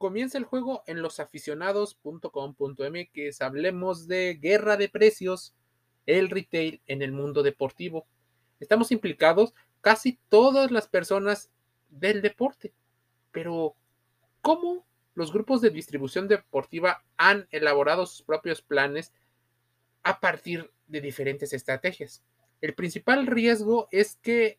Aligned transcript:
comienza 0.00 0.36
el 0.38 0.44
juego 0.44 0.82
en 0.86 1.02
losaficionados.com.mx. 1.02 3.42
Hablemos 3.42 4.08
de 4.08 4.38
guerra 4.40 4.78
de 4.78 4.88
precios, 4.88 5.54
el 6.06 6.30
retail 6.30 6.80
en 6.86 7.02
el 7.02 7.12
mundo 7.12 7.42
deportivo. 7.42 8.06
Estamos 8.60 8.92
implicados 8.92 9.52
casi 9.82 10.18
todas 10.30 10.70
las 10.70 10.88
personas 10.88 11.50
del 11.90 12.22
deporte. 12.22 12.72
Pero, 13.30 13.76
¿cómo 14.40 14.86
los 15.14 15.34
grupos 15.34 15.60
de 15.60 15.68
distribución 15.68 16.28
deportiva 16.28 17.04
han 17.18 17.46
elaborado 17.50 18.06
sus 18.06 18.22
propios 18.22 18.62
planes 18.62 19.12
a 20.02 20.18
partir 20.18 20.72
de 20.86 21.02
diferentes 21.02 21.52
estrategias? 21.52 22.22
El 22.62 22.74
principal 22.74 23.26
riesgo 23.26 23.86
es 23.90 24.16
que 24.16 24.58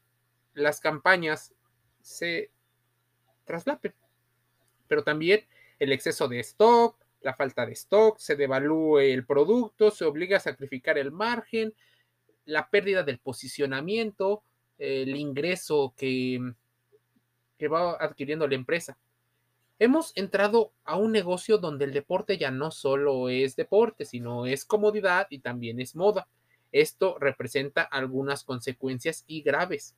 las 0.54 0.80
campañas 0.80 1.56
se 2.00 2.52
traslapen 3.46 3.96
pero 4.92 5.06
también 5.06 5.46
el 5.80 5.94
exceso 5.94 6.28
de 6.28 6.42
stock, 6.42 6.98
la 7.22 7.34
falta 7.34 7.66
de 7.66 7.72
stock, 7.72 8.18
se 8.20 8.36
devalúe 8.36 9.00
el 9.00 9.26
producto, 9.26 9.90
se 9.90 10.04
obliga 10.04 10.36
a 10.36 10.42
sacrificar 10.42 10.98
el 10.98 11.14
margen, 11.14 11.74
la 12.44 12.70
pérdida 12.70 13.02
del 13.02 13.18
posicionamiento, 13.18 14.44
el 14.78 15.16
ingreso 15.16 15.94
que, 15.96 16.42
que 17.58 17.70
va 17.70 17.94
adquiriendo 17.94 18.50
la 18.50 18.56
empresa. 18.56 18.98
Hemos 19.80 20.12
entrado 20.18 20.74
a 20.84 20.98
un 20.98 21.14
negocio 21.14 21.58
donde 21.58 21.86
el 21.86 21.94
deporte 21.94 22.38
ya 22.38 22.52
no 22.52 22.70
solo 22.70 23.30
es 23.30 23.56
deporte, 23.56 24.04
sino 24.04 24.46
es 24.46 24.66
comodidad 24.66 25.28
y 25.30 25.40
también 25.40 25.80
es 25.80 25.96
moda. 25.96 26.28
Esto 26.74 27.18
representa 27.18 27.82
algunas 27.82 28.44
consecuencias 28.44 29.24
y 29.26 29.42
graves. 29.42 29.96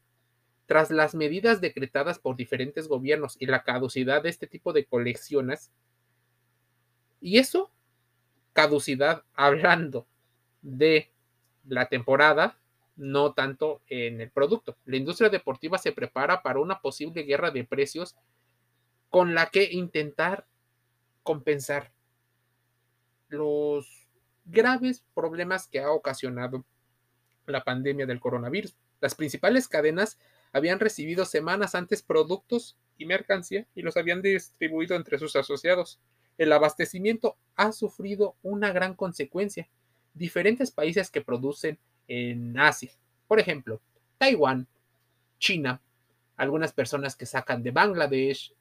Tras 0.66 0.92
las 0.92 1.14
medidas 1.14 1.62
decretadas 1.62 2.20
por 2.20 2.36
diferentes 2.36 2.88
gobiernos 2.88 3.36
y 3.40 3.46
la 3.48 3.64
caducidad 3.64 4.24
de 4.24 4.30
este 4.30 4.48
tipo 4.48 4.74
de 4.74 4.86
colecciones, 4.86 5.72
y 7.20 7.38
eso, 7.38 7.72
caducidad 8.54 9.24
hablando 9.34 10.08
de 10.62 11.12
la 11.66 11.88
temporada, 11.88 12.58
no 12.96 13.34
tanto 13.34 13.82
en 13.88 14.22
el 14.22 14.30
producto. 14.30 14.78
La 14.86 14.98
industria 14.98 15.30
deportiva 15.30 15.78
se 15.78 15.92
prepara 15.92 16.44
para 16.44 16.60
una 16.60 16.80
posible 16.82 17.24
guerra 17.24 17.52
de 17.52 17.64
precios 17.64 18.16
con 19.10 19.34
la 19.34 19.48
que 19.48 19.72
intentar 19.72 20.46
compensar 21.24 21.92
los 23.30 24.08
graves 24.46 25.04
problemas 25.14 25.68
que 25.68 25.80
ha 25.80 25.92
ocasionado 25.92 26.66
la 27.46 27.64
pandemia 27.64 28.06
del 28.06 28.20
coronavirus. 28.20 28.76
Las 29.02 29.16
principales 29.16 29.68
cadenas 29.68 30.18
habían 30.54 30.80
recibido 30.80 31.26
semanas 31.26 31.76
antes 31.76 32.02
productos 32.04 32.78
y 32.98 33.06
mercancía 33.06 33.68
y 33.76 33.82
los 33.82 33.98
habían 33.98 34.22
distribuido 34.22 34.96
entre 34.96 35.18
sus 35.18 35.36
asociados. 35.36 36.00
El 36.38 36.52
abastecimiento 36.52 37.36
ha 37.56 37.72
sufrido 37.72 38.36
una 38.44 38.72
gran 38.72 38.94
consecuencia. 38.94 39.68
Diferentes 40.14 40.72
países 40.72 41.10
que 41.10 41.22
producen 41.22 41.80
en 42.08 42.58
Asia, 42.60 42.92
por 43.28 43.40
ejemplo, 43.40 43.82
Taiwán, 44.20 44.68
China, 45.40 45.82
algunas 46.38 46.72
personas 46.72 47.16
que 47.16 47.26
sacan 47.26 47.64
de 47.64 47.72
Bangladesh, 47.72 48.54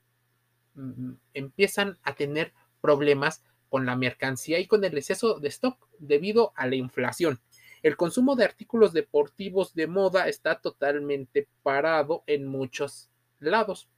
mm, 0.75 1.13
empiezan 1.35 1.99
a 2.03 2.15
tener 2.15 2.53
problemas 2.81 3.43
con 3.69 3.87
la 3.87 3.97
mercancía 3.97 4.59
y 4.59 4.67
con 4.67 4.85
el 4.85 4.97
exceso 4.97 5.39
de 5.41 5.49
stock 5.49 5.79
debido 5.99 6.53
a 6.57 6.67
la 6.67 6.77
inflación. 6.77 7.41
El 7.83 7.97
consumo 7.97 8.37
de 8.37 8.45
artículos 8.45 8.93
deportivos 8.93 9.75
de 9.75 9.89
moda 9.89 10.29
está 10.29 10.61
totalmente 10.61 11.49
parado 11.63 12.23
en 12.27 12.47
muchos 12.47 13.11
lados. 13.41 13.89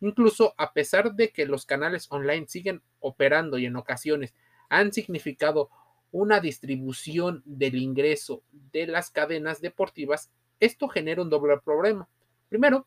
Incluso 0.00 0.54
a 0.56 0.72
pesar 0.72 1.14
de 1.14 1.30
que 1.30 1.46
los 1.46 1.66
canales 1.66 2.06
online 2.10 2.46
siguen 2.46 2.82
operando 3.00 3.58
y 3.58 3.66
en 3.66 3.76
ocasiones 3.76 4.34
han 4.68 4.92
significado 4.92 5.70
una 6.12 6.38
distribución 6.38 7.42
del 7.44 7.74
ingreso 7.74 8.44
de 8.52 8.86
las 8.86 9.10
cadenas 9.10 9.60
deportivas, 9.60 10.30
esto 10.60 10.88
genera 10.88 11.22
un 11.22 11.30
doble 11.30 11.58
problema. 11.58 12.08
Primero, 12.48 12.86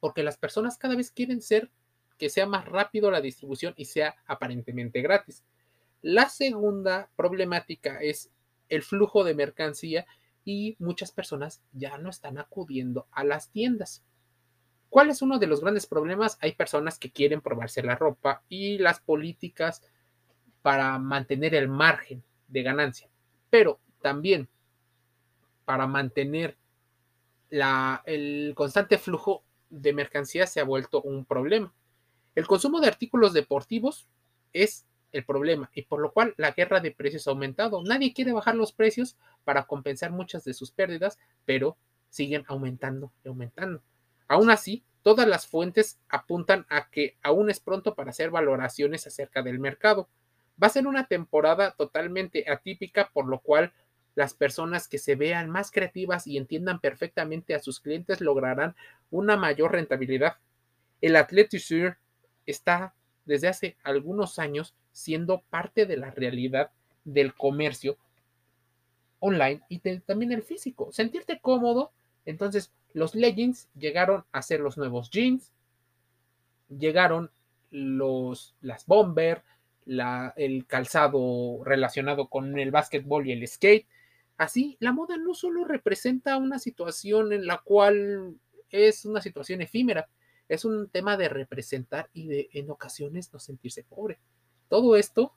porque 0.00 0.22
las 0.22 0.38
personas 0.38 0.78
cada 0.78 0.96
vez 0.96 1.10
quieren 1.10 1.42
ser 1.42 1.70
que 2.16 2.30
sea 2.30 2.46
más 2.46 2.64
rápido 2.64 3.10
la 3.10 3.20
distribución 3.20 3.74
y 3.76 3.84
sea 3.84 4.16
aparentemente 4.26 5.02
gratis. 5.02 5.44
La 6.00 6.30
segunda 6.30 7.10
problemática 7.14 7.98
es 8.00 8.30
el 8.70 8.82
flujo 8.82 9.22
de 9.24 9.34
mercancía 9.34 10.06
y 10.44 10.76
muchas 10.78 11.12
personas 11.12 11.62
ya 11.72 11.98
no 11.98 12.08
están 12.08 12.38
acudiendo 12.38 13.06
a 13.12 13.24
las 13.24 13.50
tiendas. 13.50 14.02
¿Cuál 14.88 15.10
es 15.10 15.20
uno 15.22 15.38
de 15.38 15.46
los 15.46 15.60
grandes 15.60 15.86
problemas? 15.86 16.38
Hay 16.40 16.52
personas 16.52 16.98
que 16.98 17.12
quieren 17.12 17.42
probarse 17.42 17.82
la 17.82 17.94
ropa 17.94 18.42
y 18.48 18.78
las 18.78 19.00
políticas 19.00 19.82
para 20.62 20.98
mantener 20.98 21.54
el 21.54 21.68
margen 21.68 22.24
de 22.48 22.62
ganancia, 22.62 23.08
pero 23.50 23.78
también 24.02 24.48
para 25.64 25.86
mantener 25.86 26.56
el 27.50 28.52
constante 28.56 28.98
flujo 28.98 29.44
de 29.68 29.92
mercancía 29.92 30.46
se 30.46 30.60
ha 30.60 30.64
vuelto 30.64 31.02
un 31.02 31.24
problema. 31.24 31.72
El 32.34 32.46
consumo 32.46 32.80
de 32.80 32.88
artículos 32.88 33.32
deportivos 33.32 34.08
es 34.52 34.86
el 35.12 35.24
problema 35.24 35.70
y 35.74 35.82
por 35.82 36.00
lo 36.00 36.12
cual 36.12 36.34
la 36.36 36.52
guerra 36.52 36.80
de 36.80 36.92
precios 36.92 37.26
ha 37.26 37.30
aumentado. 37.30 37.82
Nadie 37.82 38.12
quiere 38.12 38.32
bajar 38.32 38.54
los 38.54 38.72
precios 38.72 39.16
para 39.44 39.64
compensar 39.64 40.10
muchas 40.10 40.44
de 40.44 40.54
sus 40.54 40.70
pérdidas, 40.70 41.18
pero 41.44 41.76
siguen 42.08 42.44
aumentando 42.48 43.12
y 43.24 43.28
aumentando. 43.28 43.82
Aún 44.28 44.50
así, 44.50 44.84
todas 45.02 45.26
las 45.26 45.46
fuentes 45.46 45.98
apuntan 46.08 46.66
a 46.68 46.90
que 46.90 47.16
aún 47.22 47.50
es 47.50 47.60
pronto 47.60 47.94
para 47.94 48.10
hacer 48.10 48.30
valoraciones 48.30 49.06
acerca 49.06 49.42
del 49.42 49.58
mercado. 49.58 50.08
Va 50.62 50.66
a 50.66 50.70
ser 50.70 50.86
una 50.86 51.06
temporada 51.06 51.72
totalmente 51.72 52.44
atípica, 52.50 53.10
por 53.12 53.26
lo 53.26 53.40
cual 53.40 53.72
las 54.14 54.34
personas 54.34 54.88
que 54.88 54.98
se 54.98 55.14
vean 55.14 55.50
más 55.50 55.70
creativas 55.70 56.26
y 56.26 56.36
entiendan 56.36 56.80
perfectamente 56.80 57.54
a 57.54 57.60
sus 57.60 57.80
clientes 57.80 58.20
lograrán 58.20 58.76
una 59.10 59.36
mayor 59.36 59.72
rentabilidad. 59.72 60.36
El 61.00 61.16
Athletic 61.16 61.96
está 62.44 62.94
desde 63.24 63.48
hace 63.48 63.76
algunos 63.82 64.38
años 64.38 64.74
siendo 65.00 65.42
parte 65.50 65.86
de 65.86 65.96
la 65.96 66.10
realidad 66.10 66.70
del 67.04 67.34
comercio 67.34 67.96
online 69.18 69.62
y 69.68 69.78
también 69.78 70.32
el 70.32 70.42
físico. 70.42 70.92
Sentirte 70.92 71.40
cómodo. 71.40 71.92
Entonces, 72.24 72.72
los 72.92 73.14
leggings 73.14 73.68
llegaron 73.74 74.24
a 74.32 74.42
ser 74.42 74.60
los 74.60 74.76
nuevos 74.76 75.10
jeans, 75.10 75.52
llegaron 76.68 77.30
los, 77.70 78.54
las 78.60 78.86
bomber, 78.86 79.42
la, 79.84 80.34
el 80.36 80.66
calzado 80.66 81.62
relacionado 81.64 82.28
con 82.28 82.58
el 82.58 82.70
básquetbol 82.70 83.26
y 83.26 83.32
el 83.32 83.46
skate. 83.46 83.86
Así, 84.36 84.76
la 84.80 84.92
moda 84.92 85.16
no 85.16 85.34
solo 85.34 85.64
representa 85.64 86.36
una 86.36 86.58
situación 86.58 87.32
en 87.32 87.46
la 87.46 87.58
cual 87.58 88.36
es 88.70 89.04
una 89.04 89.20
situación 89.20 89.60
efímera, 89.60 90.08
es 90.48 90.64
un 90.64 90.88
tema 90.88 91.16
de 91.16 91.28
representar 91.28 92.08
y 92.12 92.26
de 92.26 92.48
en 92.52 92.70
ocasiones 92.70 93.32
no 93.32 93.38
sentirse 93.38 93.84
pobre. 93.84 94.18
Todo 94.70 94.94
esto 94.94 95.34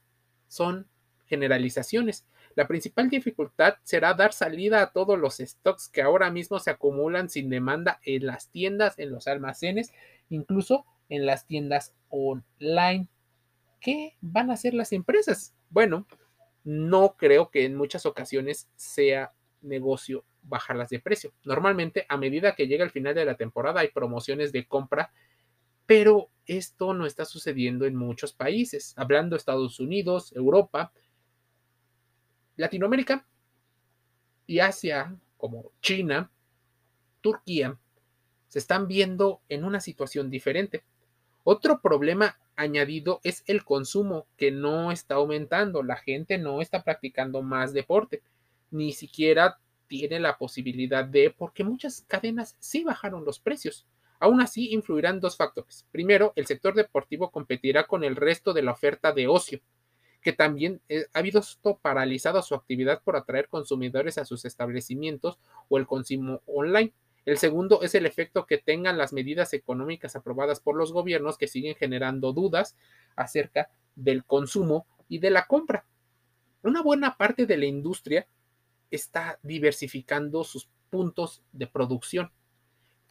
son 0.47 0.87
generalizaciones. 1.25 2.23
La 2.55 2.67
principal 2.67 3.09
dificultad 3.09 3.77
será 3.81 4.13
dar 4.13 4.31
salida 4.31 4.83
a 4.83 4.91
todos 4.91 5.17
los 5.17 5.37
stocks 5.37 5.89
que 5.89 6.03
ahora 6.03 6.29
mismo 6.29 6.59
se 6.59 6.69
acumulan 6.69 7.31
sin 7.31 7.49
demanda 7.49 7.99
en 8.03 8.27
las 8.27 8.49
tiendas, 8.49 8.99
en 8.99 9.09
los 9.09 9.27
almacenes, 9.27 9.91
incluso 10.29 10.85
en 11.09 11.25
las 11.25 11.47
tiendas 11.47 11.95
online. 12.09 13.07
¿Qué 13.81 14.15
van 14.21 14.51
a 14.51 14.53
hacer 14.53 14.75
las 14.75 14.93
empresas? 14.93 15.55
Bueno, 15.71 16.05
no 16.63 17.15
creo 17.17 17.49
que 17.49 17.65
en 17.65 17.75
muchas 17.75 18.05
ocasiones 18.05 18.69
sea 18.75 19.33
negocio 19.61 20.25
bajarlas 20.43 20.89
de 20.89 20.99
precio. 20.99 21.33
Normalmente, 21.43 22.05
a 22.07 22.17
medida 22.17 22.53
que 22.53 22.67
llega 22.67 22.85
el 22.85 22.91
final 22.91 23.15
de 23.15 23.25
la 23.25 23.35
temporada, 23.35 23.79
hay 23.79 23.87
promociones 23.87 24.51
de 24.51 24.67
compra 24.67 25.11
pero 25.85 26.29
esto 26.45 26.93
no 26.93 27.05
está 27.05 27.25
sucediendo 27.25 27.85
en 27.85 27.95
muchos 27.95 28.33
países, 28.33 28.93
hablando 28.97 29.35
Estados 29.35 29.79
Unidos, 29.79 30.33
Europa, 30.35 30.91
Latinoamérica 32.55 33.25
y 34.45 34.59
Asia, 34.59 35.17
como 35.37 35.71
China, 35.81 36.31
Turquía, 37.21 37.77
se 38.47 38.59
están 38.59 38.87
viendo 38.87 39.41
en 39.49 39.63
una 39.63 39.79
situación 39.79 40.29
diferente. 40.29 40.83
Otro 41.43 41.81
problema 41.81 42.37
añadido 42.55 43.19
es 43.23 43.43
el 43.47 43.63
consumo, 43.63 44.27
que 44.37 44.51
no 44.51 44.91
está 44.91 45.15
aumentando. 45.15 45.81
La 45.81 45.95
gente 45.95 46.37
no 46.37 46.61
está 46.61 46.83
practicando 46.83 47.41
más 47.41 47.73
deporte, 47.73 48.21
ni 48.69 48.91
siquiera 48.93 49.59
tiene 49.87 50.19
la 50.19 50.37
posibilidad 50.37 51.05
de, 51.05 51.33
porque 51.35 51.63
muchas 51.63 52.01
cadenas 52.07 52.55
sí 52.59 52.83
bajaron 52.83 53.25
los 53.25 53.39
precios. 53.39 53.87
Aún 54.23 54.39
así, 54.39 54.71
influirán 54.71 55.19
dos 55.19 55.35
factores. 55.35 55.85
Primero, 55.91 56.31
el 56.37 56.45
sector 56.45 56.73
deportivo 56.75 57.29
competirá 57.29 57.87
con 57.87 58.05
el 58.05 58.15
resto 58.15 58.53
de 58.53 58.61
la 58.61 58.71
oferta 58.71 59.11
de 59.11 59.27
ocio, 59.27 59.59
que 60.21 60.31
también 60.31 60.79
eh, 60.87 61.07
ha 61.11 61.21
visto 61.21 61.77
paralizada 61.81 62.41
su 62.41 62.55
actividad 62.55 63.01
por 63.03 63.17
atraer 63.17 63.49
consumidores 63.49 64.17
a 64.17 64.23
sus 64.23 64.45
establecimientos 64.45 65.39
o 65.67 65.77
el 65.77 65.85
consumo 65.85 66.41
online. 66.45 66.93
El 67.25 67.37
segundo 67.37 67.81
es 67.81 67.95
el 67.95 68.05
efecto 68.05 68.45
que 68.45 68.57
tengan 68.57 68.97
las 68.97 69.11
medidas 69.11 69.51
económicas 69.51 70.15
aprobadas 70.15 70.61
por 70.61 70.77
los 70.77 70.93
gobiernos 70.93 71.37
que 71.37 71.49
siguen 71.49 71.75
generando 71.75 72.31
dudas 72.31 72.77
acerca 73.17 73.71
del 73.93 74.23
consumo 74.23 74.87
y 75.09 75.19
de 75.19 75.31
la 75.31 75.47
compra. 75.47 75.85
Una 76.61 76.81
buena 76.81 77.17
parte 77.17 77.45
de 77.45 77.57
la 77.57 77.65
industria 77.65 78.25
está 78.89 79.37
diversificando 79.43 80.45
sus 80.45 80.69
puntos 80.89 81.43
de 81.51 81.67
producción. 81.67 82.31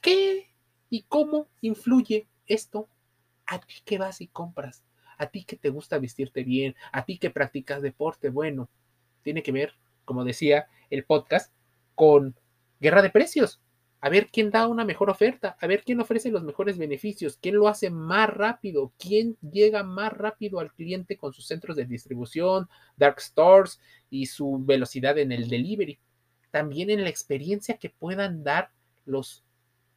¿Qué 0.00 0.51
y 0.92 1.04
cómo 1.08 1.48
influye 1.62 2.26
esto 2.46 2.86
a 3.46 3.58
ti 3.58 3.76
que 3.86 3.96
vas 3.96 4.20
y 4.20 4.26
compras? 4.26 4.84
A 5.16 5.28
ti 5.28 5.44
que 5.44 5.56
te 5.56 5.70
gusta 5.70 5.98
vestirte 5.98 6.44
bien, 6.44 6.74
a 6.92 7.06
ti 7.06 7.16
que 7.16 7.30
practicas 7.30 7.80
deporte, 7.80 8.28
bueno, 8.28 8.68
tiene 9.22 9.42
que 9.42 9.52
ver, 9.52 9.72
como 10.04 10.22
decía 10.22 10.66
el 10.90 11.04
podcast, 11.04 11.50
con 11.94 12.36
guerra 12.78 13.00
de 13.00 13.08
precios 13.08 13.62
a 14.02 14.10
ver 14.10 14.28
quién 14.30 14.50
da 14.50 14.66
una 14.66 14.84
mejor 14.84 15.08
oferta, 15.08 15.56
a 15.60 15.66
ver 15.68 15.84
quién 15.84 16.00
ofrece 16.00 16.30
los 16.30 16.42
mejores 16.42 16.76
beneficios, 16.76 17.38
quién 17.40 17.54
lo 17.54 17.68
hace 17.68 17.88
más 17.88 18.28
rápido, 18.28 18.92
quién 18.98 19.38
llega 19.40 19.84
más 19.84 20.12
rápido 20.12 20.58
al 20.58 20.72
cliente 20.72 21.16
con 21.16 21.32
sus 21.32 21.46
centros 21.46 21.76
de 21.76 21.86
distribución, 21.86 22.68
dark 22.96 23.20
stores 23.20 23.80
y 24.10 24.26
su 24.26 24.58
velocidad 24.58 25.16
en 25.18 25.30
el 25.30 25.48
delivery. 25.48 26.00
También 26.50 26.90
en 26.90 27.04
la 27.04 27.10
experiencia 27.10 27.78
que 27.78 27.90
puedan 27.90 28.42
dar 28.42 28.72
los, 29.06 29.44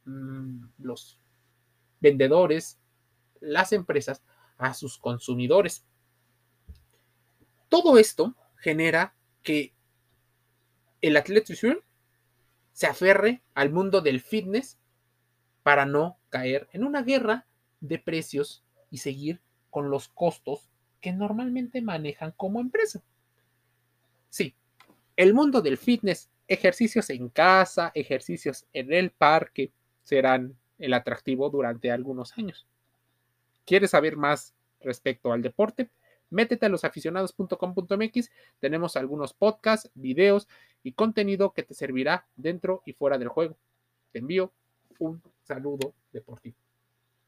los 0.06 1.18
vendedores, 2.00 2.78
las 3.40 3.72
empresas 3.72 4.22
a 4.56 4.72
sus 4.74 4.98
consumidores. 4.98 5.84
Todo 7.68 7.98
esto 7.98 8.34
genera 8.56 9.14
que 9.42 9.74
el 11.02 11.16
atleta 11.16 11.52
se 12.72 12.86
aferre 12.86 13.42
al 13.54 13.70
mundo 13.70 14.00
del 14.00 14.20
fitness 14.20 14.78
para 15.62 15.86
no 15.86 16.18
caer 16.28 16.68
en 16.72 16.84
una 16.84 17.02
guerra 17.02 17.46
de 17.80 17.98
precios 17.98 18.64
y 18.90 18.98
seguir 18.98 19.40
con 19.70 19.90
los 19.90 20.08
costos 20.08 20.70
que 21.00 21.12
normalmente 21.12 21.82
manejan 21.82 22.32
como 22.32 22.60
empresa. 22.60 23.02
Sí, 24.30 24.54
el 25.16 25.34
mundo 25.34 25.60
del 25.60 25.78
fitness, 25.78 26.30
ejercicios 26.48 27.10
en 27.10 27.28
casa, 27.28 27.92
ejercicios 27.94 28.66
en 28.72 28.92
el 28.92 29.10
parque, 29.10 29.72
serán 30.06 30.54
el 30.78 30.94
atractivo 30.94 31.50
durante 31.50 31.90
algunos 31.90 32.38
años. 32.38 32.64
¿Quieres 33.64 33.90
saber 33.90 34.16
más 34.16 34.54
respecto 34.80 35.32
al 35.32 35.42
deporte? 35.42 35.90
Métete 36.30 36.66
a 36.66 36.68
losaficionados.com.mx, 36.68 38.30
tenemos 38.60 38.96
algunos 38.96 39.34
podcasts, 39.34 39.90
videos 39.94 40.46
y 40.84 40.92
contenido 40.92 41.52
que 41.52 41.64
te 41.64 41.74
servirá 41.74 42.26
dentro 42.36 42.82
y 42.86 42.92
fuera 42.92 43.18
del 43.18 43.28
juego. 43.28 43.56
Te 44.12 44.20
envío 44.20 44.52
un 45.00 45.20
saludo 45.42 45.92
deportivo. 46.12 46.65